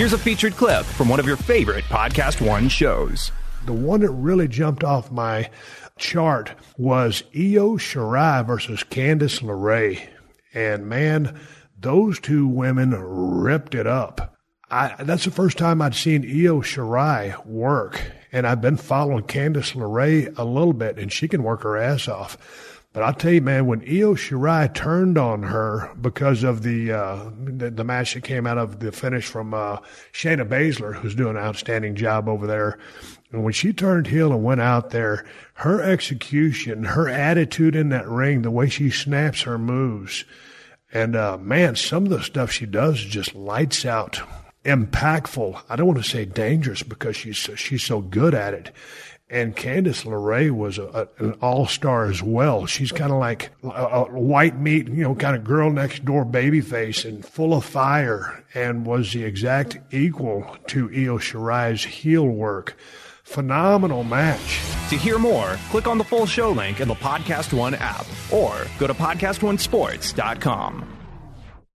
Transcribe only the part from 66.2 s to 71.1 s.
show link in the Podcast One app or go to PodcastOneSports.com.